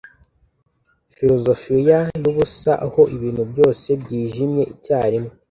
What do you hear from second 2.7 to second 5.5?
aho ibintu byose byijimye icyarimwe